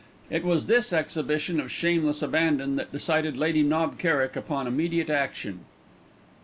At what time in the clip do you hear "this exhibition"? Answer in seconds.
0.65-1.59